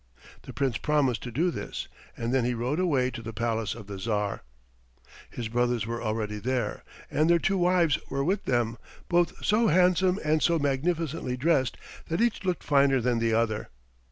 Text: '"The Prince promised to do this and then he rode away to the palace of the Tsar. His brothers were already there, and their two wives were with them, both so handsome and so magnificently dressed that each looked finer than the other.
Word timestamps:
'"The 0.47 0.51
Prince 0.51 0.77
promised 0.79 1.21
to 1.21 1.31
do 1.31 1.51
this 1.51 1.87
and 2.17 2.33
then 2.33 2.43
he 2.43 2.55
rode 2.55 2.79
away 2.79 3.11
to 3.11 3.21
the 3.21 3.33
palace 3.33 3.75
of 3.75 3.85
the 3.85 3.99
Tsar. 3.99 4.41
His 5.29 5.47
brothers 5.47 5.85
were 5.85 6.01
already 6.01 6.39
there, 6.39 6.83
and 7.11 7.29
their 7.29 7.37
two 7.37 7.59
wives 7.59 7.99
were 8.09 8.23
with 8.23 8.45
them, 8.45 8.77
both 9.09 9.45
so 9.45 9.67
handsome 9.67 10.19
and 10.23 10.41
so 10.41 10.57
magnificently 10.57 11.37
dressed 11.37 11.77
that 12.07 12.19
each 12.19 12.43
looked 12.43 12.63
finer 12.63 12.99
than 12.99 13.19
the 13.19 13.35
other. 13.35 13.69